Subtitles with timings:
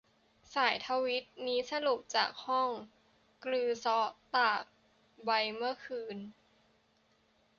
[0.53, 2.69] สายทวีตนี้สรุปจากห้อง
[3.45, 4.63] กรือเซะ ตาก
[5.23, 6.17] ใบ เมื่อคืน